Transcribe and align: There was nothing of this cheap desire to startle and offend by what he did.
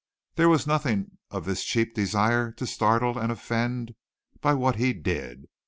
There 0.33 0.49
was 0.49 0.65
nothing 0.65 1.19
of 1.29 1.45
this 1.45 1.63
cheap 1.63 1.93
desire 1.93 2.51
to 2.53 2.65
startle 2.65 3.19
and 3.19 3.31
offend 3.31 3.93
by 4.41 4.55
what 4.55 4.77
he 4.77 4.93
did. 4.93 5.45